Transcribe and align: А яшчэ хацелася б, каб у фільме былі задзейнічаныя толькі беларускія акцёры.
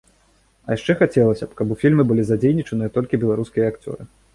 А 0.67 0.77
яшчэ 0.77 0.95
хацелася 1.01 1.45
б, 1.51 1.59
каб 1.61 1.75
у 1.77 1.79
фільме 1.85 2.03
былі 2.13 2.23
задзейнічаныя 2.33 2.89
толькі 3.01 3.23
беларускія 3.27 3.73
акцёры. 3.75 4.15